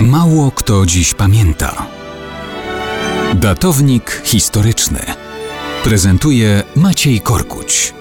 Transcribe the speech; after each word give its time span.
Mało 0.00 0.50
kto 0.50 0.86
dziś 0.86 1.14
pamięta. 1.14 1.86
Datownik 3.34 4.22
historyczny 4.24 5.00
prezentuje 5.84 6.62
Maciej 6.76 7.20
Korkuć. 7.20 7.94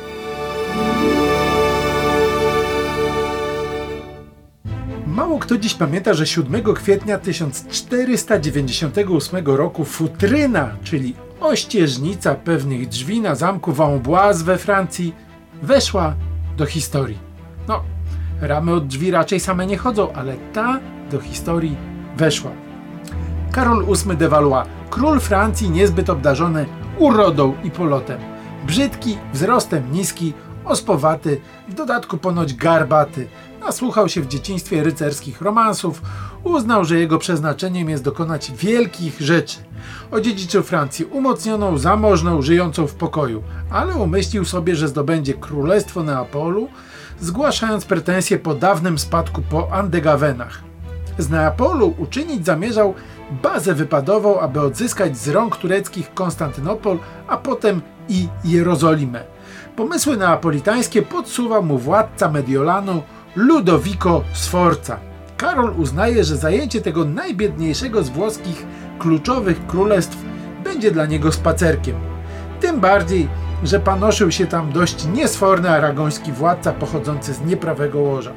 Mało 5.08 5.40
kto 5.40 5.58
dziś 5.58 5.74
pamięta, 5.74 6.14
że 6.14 6.28
7 6.28 6.74
kwietnia 6.74 7.20
1498 7.20 9.46
roku 9.46 9.86
futryna, 9.86 10.76
czyli 10.84 11.14
ościeżnica 11.40 12.36
pewnych 12.36 12.88
drzwi 12.88 13.22
na 13.22 13.36
zamku 13.36 13.72
Vamboise 13.72 14.44
we 14.44 14.58
Francji, 14.58 15.16
weszła 15.64 16.16
do 16.58 16.66
historii. 16.66 17.18
No, 17.68 17.84
ramy 18.42 18.74
od 18.74 18.88
drzwi 18.88 19.12
raczej 19.12 19.40
same 19.40 19.68
nie 19.68 19.78
chodzą, 19.78 20.14
ale 20.14 20.36
ta 20.54 20.80
do 21.16 21.22
historii 21.22 21.78
weszła. 22.18 22.52
Karol 23.52 23.86
VIII 23.86 24.18
de 24.18 24.30
Valois, 24.30 24.68
król 24.90 25.20
Francji 25.20 25.70
niezbyt 25.70 26.10
obdarzony 26.10 26.66
urodą 26.98 27.54
i 27.64 27.72
polotem. 27.72 28.20
Brzydki, 28.68 29.18
wzrostem 29.34 29.92
niski, 29.92 30.34
ospowaty, 30.66 31.42
w 31.68 31.74
dodatku 31.74 32.18
ponoć 32.18 32.54
garbaty. 32.54 33.28
Nasłuchał 33.60 34.10
się 34.10 34.22
w 34.22 34.28
dzieciństwie 34.28 34.84
rycerskich 34.84 35.42
romansów, 35.42 36.02
uznał, 36.44 36.86
że 36.86 37.00
jego 37.00 37.18
przeznaczeniem 37.18 37.90
jest 37.90 38.04
dokonać 38.04 38.52
wielkich 38.52 39.22
rzeczy. 39.22 39.58
Odziedziczył 40.12 40.64
Francję 40.64 41.06
umocnioną, 41.06 41.78
zamożną, 41.78 42.42
żyjącą 42.42 42.88
w 42.88 42.96
pokoju, 42.96 43.44
ale 43.72 43.96
umyślił 43.96 44.46
sobie, 44.46 44.76
że 44.76 44.88
zdobędzie 44.88 45.34
Królestwo 45.34 46.04
Neapolu, 46.04 46.68
zgłaszając 47.20 47.86
pretensje 47.86 48.40
po 48.40 48.54
dawnym 48.54 49.00
spadku 49.00 49.42
po 49.50 49.72
Andegawenach. 49.72 50.75
Z 51.18 51.30
Neapolu 51.30 51.94
uczynić 51.98 52.46
zamierzał 52.46 52.94
bazę 53.44 53.74
wypadową, 53.74 54.40
aby 54.40 54.60
odzyskać 54.62 55.18
z 55.18 55.30
rąk 55.30 55.58
tureckich 55.58 56.14
Konstantynopol, 56.14 57.00
a 57.28 57.38
potem 57.38 57.82
i 58.10 58.28
Jerozolimę. 58.44 59.24
Pomysły 59.76 60.18
neapolitańskie 60.18 61.02
podsuwał 61.02 61.64
mu 61.64 61.78
władca 61.78 62.32
Mediolanu 62.32 63.02
Ludovico 63.36 64.24
Sforza. 64.34 65.00
Karol 65.38 65.74
uznaje, 65.78 66.24
że 66.24 66.38
zajęcie 66.38 66.82
tego 66.82 67.06
najbiedniejszego 67.06 68.04
z 68.04 68.10
włoskich 68.10 68.66
kluczowych 69.00 69.68
królestw 69.68 70.18
będzie 70.64 70.92
dla 70.92 71.06
niego 71.06 71.32
spacerkiem. 71.32 71.96
Tym 72.62 72.80
bardziej, 72.80 73.28
że 73.66 73.80
panoszył 73.80 74.32
się 74.32 74.48
tam 74.48 74.72
dość 74.72 75.06
niesforny 75.14 75.70
aragoński 75.70 76.32
władca 76.32 76.74
pochodzący 76.74 77.34
z 77.34 77.42
nieprawego 77.42 78.00
łoża. 78.00 78.32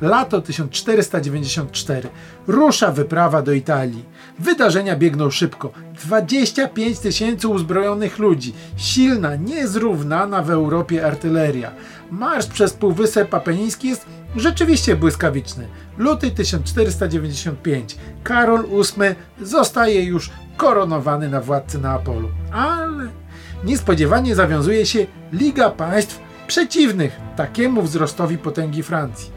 Lato 0.00 0.40
1494. 0.40 2.08
Rusza 2.46 2.92
wyprawa 2.92 3.42
do 3.42 3.52
Italii. 3.52 4.04
Wydarzenia 4.38 4.96
biegną 4.96 5.30
szybko. 5.30 5.72
25 6.04 6.98
tysięcy 6.98 7.48
uzbrojonych 7.48 8.18
ludzi. 8.18 8.54
Silna, 8.76 9.36
niezrównana 9.36 10.42
w 10.42 10.50
Europie 10.50 11.06
artyleria. 11.06 11.70
Marsz 12.10 12.46
przez 12.46 12.72
Półwysep 12.72 13.34
Apeniński 13.34 13.88
jest 13.88 14.06
rzeczywiście 14.36 14.96
błyskawiczny. 14.96 15.68
Luty 15.98 16.30
1495. 16.30 17.96
Karol 18.22 18.64
VIII 18.68 19.14
zostaje 19.46 20.04
już 20.04 20.30
koronowany 20.56 21.28
na 21.28 21.40
władcy 21.40 21.78
Neapolu. 21.78 22.28
Ale 22.52 23.21
niespodziewanie 23.64 24.34
zawiązuje 24.34 24.86
się 24.86 25.06
Liga 25.32 25.70
Państw 25.70 26.20
przeciwnych 26.46 27.20
takiemu 27.36 27.82
wzrostowi 27.82 28.38
potęgi 28.38 28.82
Francji. 28.82 29.30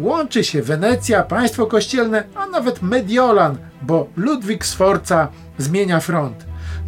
Łączy 0.00 0.44
się 0.44 0.62
Wenecja, 0.62 1.22
państwo 1.22 1.66
kościelne, 1.66 2.24
a 2.34 2.46
nawet 2.46 2.82
Mediolan, 2.82 3.56
bo 3.82 4.06
Ludwik 4.16 4.66
Sforza 4.66 5.28
zmienia 5.58 6.00
front. 6.00 6.46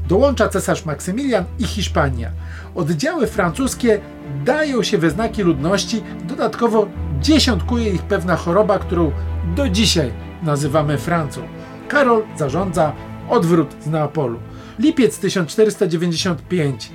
Dołącza 0.08 0.48
cesarz 0.48 0.84
Maksymilian 0.84 1.44
i 1.58 1.64
Hiszpania. 1.64 2.30
Oddziały 2.74 3.26
francuskie 3.26 4.00
dają 4.44 4.82
się 4.82 4.98
we 4.98 5.10
znaki 5.10 5.42
ludności, 5.42 6.02
dodatkowo 6.24 6.86
dziesiątkuje 7.20 7.90
ich 7.90 8.02
pewna 8.02 8.36
choroba, 8.36 8.78
którą 8.78 9.12
do 9.56 9.68
dzisiaj 9.68 10.12
nazywamy 10.42 10.98
Francją. 10.98 11.42
Karol 11.88 12.22
zarządza 12.36 12.92
odwrót 13.28 13.74
z 13.82 13.86
Neapolu. 13.86 14.38
Lipiec 14.78 15.18
1495. 15.18 16.90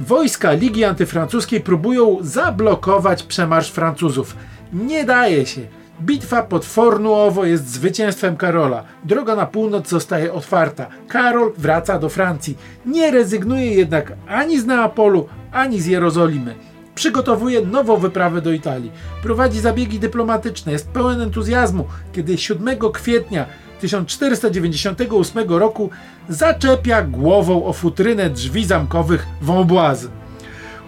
Wojska 0.00 0.52
Ligi 0.52 0.84
Antyfrancuskiej 0.84 1.60
próbują 1.60 2.18
zablokować 2.20 3.22
przemarsz 3.22 3.70
Francuzów. 3.70 4.36
Nie 4.72 5.04
daje 5.04 5.46
się. 5.46 5.60
Bitwa 6.00 6.42
pod 6.42 6.64
Fornuowo 6.64 7.44
jest 7.44 7.68
zwycięstwem 7.68 8.36
Karola. 8.36 8.84
Droga 9.04 9.36
na 9.36 9.46
północ 9.46 9.88
zostaje 9.88 10.32
otwarta. 10.32 10.86
Karol 11.08 11.52
wraca 11.58 11.98
do 11.98 12.08
Francji. 12.08 12.58
Nie 12.86 13.10
rezygnuje 13.10 13.74
jednak 13.74 14.12
ani 14.28 14.60
z 14.60 14.66
Neapolu, 14.66 15.28
ani 15.52 15.80
z 15.80 15.86
Jerozolimy. 15.86 16.54
Przygotowuje 16.94 17.60
nową 17.60 17.96
wyprawę 17.96 18.42
do 18.42 18.52
Italii. 18.52 18.92
Prowadzi 19.22 19.60
zabiegi 19.60 19.98
dyplomatyczne, 19.98 20.72
jest 20.72 20.88
pełen 20.88 21.20
entuzjazmu, 21.20 21.84
kiedy 22.12 22.38
7 22.38 22.78
kwietnia 22.92 23.46
1498 23.80 25.48
roku 25.48 25.90
zaczepia 26.28 27.02
głową 27.02 27.64
o 27.64 27.72
futrynę 27.72 28.30
drzwi 28.30 28.64
zamkowych 28.64 29.26
Wąbłazy. 29.42 30.08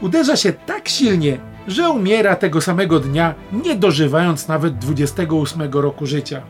Uderza 0.01 0.37
się 0.37 0.53
tak 0.53 0.89
silnie, 0.89 1.39
że 1.69 1.91
umiera 1.91 2.37
tego 2.37 2.61
samego 2.61 3.01
dnia, 3.01 3.35
nie 3.53 3.77
dożywając 3.77 4.49
nawet 4.49 4.79
28 4.79 5.73
roku 5.73 6.07
życia. 6.07 6.43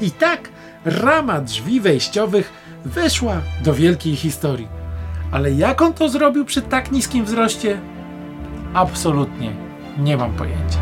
I 0.00 0.10
tak 0.10 0.48
rama 0.84 1.40
drzwi 1.40 1.80
wejściowych 1.80 2.52
weszła 2.84 3.40
do 3.64 3.74
wielkiej 3.74 4.16
historii. 4.16 4.68
Ale 5.32 5.52
jak 5.52 5.82
on 5.82 5.92
to 5.92 6.08
zrobił 6.08 6.44
przy 6.44 6.62
tak 6.62 6.92
niskim 6.92 7.24
wzroście? 7.24 7.78
Absolutnie 8.74 9.50
nie 9.98 10.16
mam 10.16 10.32
pojęcia. 10.32 10.78